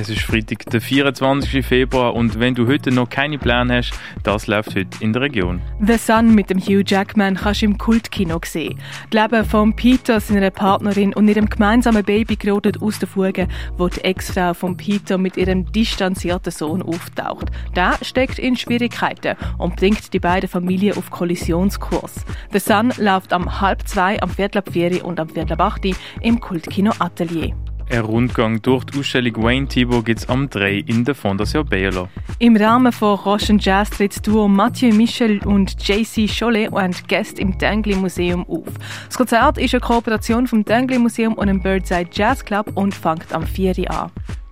Es 0.00 0.08
ist 0.08 0.22
Freitag, 0.22 0.66
der 0.70 0.80
24. 0.80 1.64
Februar 1.64 2.14
und 2.14 2.40
wenn 2.40 2.56
du 2.56 2.66
heute 2.66 2.90
noch 2.90 3.08
keine 3.08 3.38
Pläne 3.38 3.76
hast, 3.76 3.92
das 4.24 4.48
läuft 4.48 4.74
heute 4.74 4.88
in 4.98 5.12
der 5.12 5.22
Region. 5.22 5.62
The 5.80 5.96
Sun 5.96 6.34
mit 6.34 6.50
dem 6.50 6.58
Hugh 6.58 6.82
Jackman 6.84 7.36
kannst 7.36 7.62
du 7.62 7.66
im 7.66 7.78
Kultkino 7.78 8.40
sehen. 8.44 8.80
Das 9.10 9.22
Leben 9.22 9.44
von 9.44 9.76
Peter, 9.76 10.18
seiner 10.18 10.50
Partnerin 10.50 11.14
und 11.14 11.28
ihrem 11.28 11.48
gemeinsamen 11.48 12.02
Baby 12.02 12.34
gerät 12.34 12.82
aus 12.82 12.98
der 12.98 13.06
Fuge, 13.06 13.46
wo 13.78 13.86
die 13.86 14.00
Ex-Frau 14.00 14.52
von 14.52 14.76
Peter 14.76 15.16
mit 15.16 15.36
ihrem 15.36 15.70
distanzierten 15.70 16.50
Sohn 16.50 16.82
auftaucht. 16.82 17.46
Der 17.76 17.96
steckt 18.02 18.40
in 18.40 18.56
Schwierigkeiten 18.56 19.36
und 19.58 19.76
bringt 19.76 20.12
die 20.12 20.20
beiden 20.20 20.50
Familien 20.50 20.98
auf 20.98 21.08
Kollisionskurs. 21.10 22.24
The 22.52 22.58
Sun 22.58 22.92
läuft 22.98 23.32
am 23.32 23.60
halb 23.60 23.86
zwei, 23.86 24.20
am 24.20 24.28
Viertel 24.28 24.58
ab 24.58 24.70
vier 24.72 25.04
und 25.04 25.20
am 25.20 25.28
Viertel 25.28 25.52
ab 25.52 25.60
acht 25.60 25.86
im 26.20 26.40
Kultkino 26.40 26.92
Atelier. 26.98 27.54
Ein 27.94 28.00
Rundgang 28.00 28.60
durch 28.60 28.82
die 28.86 28.98
Ausstellung 28.98 29.40
Wayne 29.44 29.68
Thibault 29.68 30.04
gibt 30.04 30.18
es 30.18 30.28
am 30.28 30.50
3 30.50 30.78
in 30.78 31.04
der 31.04 31.14
Fondation 31.14 31.64
Bayerlo. 31.64 32.08
Im 32.40 32.56
Rahmen 32.56 32.90
von 32.90 33.16
Rochen 33.16 33.60
Jazz 33.60 33.88
tritt 33.88 34.16
das 34.16 34.20
Duo 34.20 34.48
Mathieu 34.48 34.92
Michel 34.92 35.38
und 35.46 35.76
JC 35.80 36.28
Cholet 36.28 36.72
und 36.72 37.06
Gäste 37.06 37.40
im 37.40 37.56
Dengli 37.56 37.94
Museum 37.94 38.44
auf. 38.48 38.66
Das 39.06 39.16
Konzert 39.16 39.58
ist 39.58 39.74
eine 39.74 39.80
Kooperation 39.80 40.48
vom 40.48 40.64
Dengli 40.64 40.98
Museum 40.98 41.34
und 41.34 41.46
dem 41.46 41.62
Birdside 41.62 42.10
Jazz 42.12 42.44
Club 42.44 42.72
und 42.74 42.96
fängt 42.96 43.32
am 43.32 43.46
4 43.46 43.78
Uhr 43.78 43.90
an. 43.92 44.10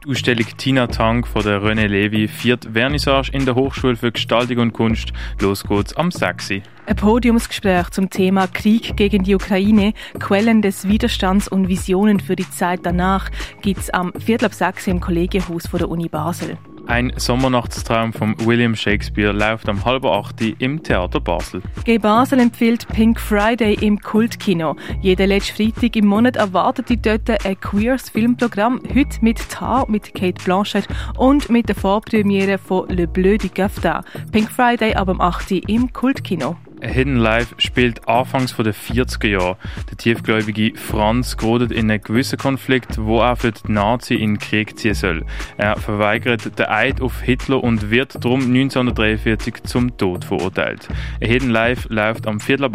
Ausstellung 0.09 0.47
Tina 0.57 0.89
Tank 0.89 1.29
von 1.29 1.43
der 1.43 1.63
René 1.63 1.87
Levi 1.87 2.27
viert 2.27 2.69
Vernissage 2.73 3.31
in 3.33 3.45
der 3.45 3.55
Hochschule 3.55 3.95
für 3.95 4.11
Gestaltung 4.11 4.59
und 4.59 4.73
Kunst. 4.73 5.13
Los 5.41 5.63
geht's 5.65 5.95
am 5.95 6.11
6. 6.11 6.51
Ein 6.87 6.97
Podiumsgespräch 6.97 7.91
zum 7.91 8.11
Thema 8.11 8.49
Krieg 8.49 8.97
gegen 8.97 9.23
die 9.23 9.35
Ukraine, 9.35 9.93
Quellen 10.19 10.61
des 10.61 10.89
Widerstands 10.89 11.47
und 11.47 11.69
Visionen 11.69 12.19
für 12.19 12.35
die 12.35 12.51
Zeit 12.51 12.81
danach 12.83 13.31
gibt's 13.61 13.91
am 13.91 14.13
Viertel 14.19 14.47
ab 14.47 14.55
6 14.55 14.89
im 14.89 15.01
Kollegienhaus 15.01 15.65
der 15.73 15.89
Uni 15.89 16.09
Basel. 16.09 16.59
Ein 16.87 17.13
Sommernachtstraum 17.17 18.13
von 18.13 18.35
William 18.45 18.75
Shakespeare 18.75 19.33
läuft 19.33 19.69
am 19.69 19.85
halb 19.85 20.05
acht 20.05 20.41
im 20.41 20.83
Theater 20.83 21.21
Basel. 21.21 21.63
G 21.85 21.99
Basel 21.99 22.41
empfiehlt 22.41 22.87
Pink 22.89 23.21
Friday 23.21 23.75
im 23.81 24.01
Kultkino. 24.01 24.77
Jeden 25.01 25.29
letzten 25.29 25.57
Freitag 25.57 25.97
im 25.97 26.07
Monat 26.07 26.37
erwartet 26.37 26.89
die 26.89 27.01
dort 27.01 27.31
ein 27.31 27.61
queers 27.61 28.11
Filmprogramm. 28.11 28.81
Heute 28.95 29.19
mit 29.21 29.49
Tar, 29.49 29.89
mit 29.89 30.13
Kate 30.15 30.43
Blanchett 30.45 30.89
und 31.17 31.49
mit 31.51 31.69
der 31.69 31.77
Vorpremiere 31.77 32.59
von 32.59 32.89
Le 32.89 33.07
Bleu 33.07 33.39
du 33.39 33.49
Gafta. 33.49 34.03
Pink 34.33 34.51
Friday 34.51 34.95
ab 34.95 35.09
am 35.09 35.21
8. 35.21 35.53
im 35.69 35.93
Kultkino. 35.93 36.57
Hidden 36.83 37.17
Life 37.17 37.55
spielt 37.59 38.09
anfangs 38.09 38.57
der 38.57 38.75
40er 38.75 39.29
Jahre. 39.29 39.57
Der 39.89 39.97
tiefgläubige 39.97 40.77
Franz 40.77 41.37
gerät 41.37 41.71
in 41.71 41.91
einen 41.91 42.03
gewissen 42.03 42.39
Konflikt, 42.39 42.99
wo 42.99 43.21
er 43.21 43.37
für 43.37 43.53
die 43.53 43.71
Nazi 43.71 44.15
in 44.15 44.35
den 44.35 44.39
Krieg 44.39 44.77
ziehen 44.79 44.95
soll. 44.95 45.25
Er 45.57 45.77
verweigert 45.77 46.59
den 46.59 46.67
Eid 46.67 47.01
auf 47.01 47.21
Hitler 47.21 47.63
und 47.63 47.91
wird 47.91 48.25
darum 48.25 48.41
1943 48.41 49.63
zum 49.63 49.97
Tod 49.97 50.25
verurteilt. 50.25 50.89
Hidden 51.21 51.51
Life 51.51 51.87
läuft 51.89 52.27
am 52.27 52.41
Viertel 52.41 52.69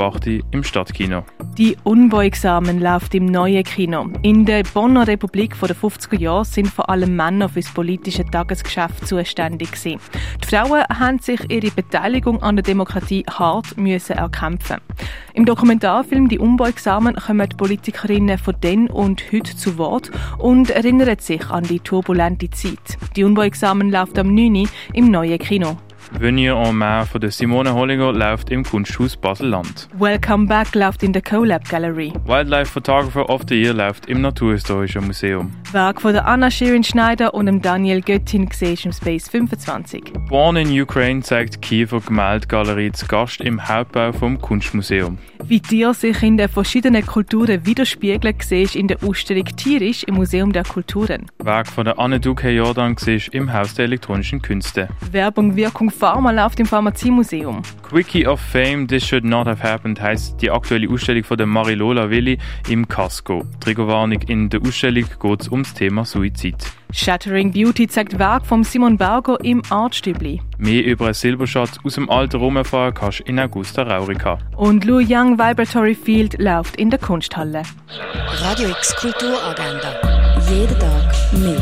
im 0.51 0.63
Stadtkino. 0.63 1.25
Die 1.57 1.75
Unbeugsamen 1.83 2.79
läuft 2.79 3.13
im 3.13 3.25
neuen 3.25 3.63
Kino. 3.63 4.09
In 4.21 4.45
der 4.45 4.63
Bonner 4.63 5.05
Republik 5.05 5.55
vor 5.55 5.67
den 5.67 5.77
50er 5.77 6.19
Jahren 6.19 6.45
sind 6.45 6.67
vor 6.67 6.89
allem 6.89 7.15
Männer 7.15 7.49
für 7.49 7.59
das 7.59 7.73
politische 7.73 8.25
Tagesgeschäft 8.25 9.05
zuständig 9.05 9.71
gewesen. 9.71 9.99
Die 10.41 10.47
Frauen 10.47 10.83
haben 10.87 11.19
sich 11.19 11.41
ihre 11.49 11.71
Beteiligung 11.71 12.41
an 12.41 12.55
der 12.55 12.63
Demokratie 12.63 13.25
hart 13.27 13.75
müssen 13.77 13.96
müssen 13.97 14.15
erkämpfen. 14.15 14.77
Im 15.33 15.45
Dokumentarfilm 15.45 16.29
Die 16.29 16.37
Unbeugsamen 16.37 17.15
kommen 17.15 17.49
die 17.49 17.55
Politikerinnen 17.55 18.37
von 18.37 18.53
dann 18.61 18.87
und 18.87 19.23
heute 19.31 19.57
zu 19.57 19.79
Wort 19.79 20.11
und 20.37 20.69
erinnern 20.69 21.17
sich 21.19 21.49
an 21.49 21.63
die 21.63 21.79
turbulente 21.79 22.47
Zeit. 22.51 22.97
Die 23.15 23.23
Unbeugsamen 23.23 23.89
läuft 23.89 24.19
am 24.19 24.35
9. 24.35 24.69
im 24.93 25.09
neuen 25.09 25.39
Kino. 25.39 25.77
Venir 26.11 26.55
en 26.55 26.77
Mer 26.77 27.05
von 27.05 27.19
der 27.19 27.31
Simone 27.31 27.73
Holliger 27.73 28.13
läuft 28.13 28.49
im 28.49 28.63
Kunsthaus 28.63 29.17
Basel-Land. 29.17 29.89
Welcome 29.97 30.47
Back 30.47 30.73
läuft 30.73 31.03
in 31.03 31.13
der 31.13 31.21
CoLab 31.21 31.67
Gallery. 31.69 32.13
Wildlife 32.25 32.71
Photographer 32.71 33.29
of 33.29 33.41
the 33.47 33.61
Year 33.61 33.73
läuft 33.73 34.07
im 34.07 34.21
Naturhistorischen 34.21 35.05
Museum. 35.05 35.51
Werk 35.71 36.01
von 36.01 36.13
der 36.13 36.25
Anna 36.25 36.49
Shirin 36.49 36.83
Schneider 36.83 37.33
und 37.33 37.47
dem 37.47 37.61
Daniel 37.61 38.01
Göttin 38.01 38.47
siehst 38.51 38.85
im 38.85 38.93
Space 38.93 39.29
25. 39.29 40.13
Born 40.29 40.55
in 40.55 40.81
Ukraine 40.81 41.21
zeigt 41.21 41.61
Kiefer 41.61 41.99
Gemäldgalerie 41.99 42.91
zu 42.91 43.05
Gast 43.07 43.41
im 43.41 43.67
Hauptbau 43.67 44.13
vom 44.13 44.39
Kunstmuseum. 44.39 45.17
Wie 45.49 45.61
dir 45.61 45.93
sich 45.93 46.23
in 46.23 46.35
den 46.35 46.49
verschiedenen 46.49 47.05
Kulturen 47.05 47.65
widerspiegelt, 47.65 48.43
siehst 48.43 48.75
in 48.75 48.89
der 48.89 49.01
Ausstellung 49.01 49.45
Tierisch 49.45 50.03
im 50.03 50.15
Museum 50.15 50.51
der 50.51 50.65
Kulturen. 50.65 51.27
Werk 51.39 51.67
von 51.67 51.85
der 51.85 51.97
Anne 51.97 52.19
Duque 52.19 52.49
Jordan 52.49 52.97
siehst 52.97 53.29
im 53.29 53.53
Haus 53.53 53.73
der 53.73 53.85
elektronischen 53.85 54.41
Künste. 54.41 54.89
Werbung, 55.09 55.55
Wirkung, 55.55 55.89
Pharma 55.89 56.31
läuft 56.31 56.59
im 56.59 56.65
Pharmaziemuseum. 56.65 57.61
Quickie 57.81 58.27
of 58.27 58.41
Fame, 58.41 58.89
This 58.89 59.07
Should 59.07 59.23
Not 59.23 59.47
Have 59.47 59.63
Happened 59.63 60.01
heißt 60.01 60.41
die 60.41 60.51
aktuelle 60.51 60.89
Ausstellung 60.89 61.23
von 61.23 61.37
der 61.37 61.47
Marilola 61.47 62.09
Willi 62.09 62.37
im 62.67 62.85
Casco. 62.85 63.45
Triggerwarnung 63.61 64.23
in 64.23 64.49
der 64.49 64.61
Ausstellung 64.61 65.05
geht 65.17 65.41
es 65.41 65.47
ums 65.47 65.73
Thema 65.73 66.03
Suizid. 66.03 66.57
Shattering 66.91 67.51
Beauty 67.51 67.87
zeigt 67.87 68.17
Werk 68.17 68.45
von 68.45 68.63
Simon 68.63 68.97
Berger 68.97 69.37
im 69.43 69.61
Artstübli. 69.69 70.41
Mehr 70.57 70.85
über 70.85 71.05
einen 71.05 71.13
Silberschatz 71.13 71.77
aus 71.83 71.95
dem 71.95 72.09
alten 72.09 72.37
Rom 72.37 72.57
erfahren 72.57 72.93
kannst 72.93 73.21
in 73.21 73.39
Augusta 73.39 73.83
Raurica. 73.83 74.37
Und 74.55 74.85
Lou 74.85 74.99
Young 74.99 75.37
Vibratory 75.37 75.95
Field 75.95 76.39
läuft 76.39 76.77
in 76.77 76.89
der 76.89 76.99
Kunsthalle. 76.99 77.63
Radio 78.41 78.69
X 78.69 78.95
Kulturagenda. 78.95 79.93
Jeden 80.49 80.79
Tag 80.79 81.13
mehr. 81.33 81.57